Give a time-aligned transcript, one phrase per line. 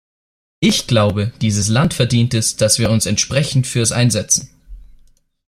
[0.61, 4.49] Ich glaube, dieses Land verdient es, dass wir uns entsprechend für es einsetzen.